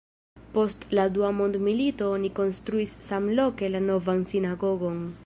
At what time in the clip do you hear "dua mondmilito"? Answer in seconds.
1.17-2.09